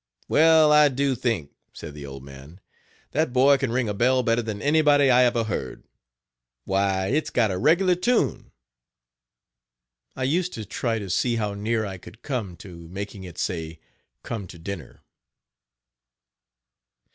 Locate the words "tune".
7.93-8.51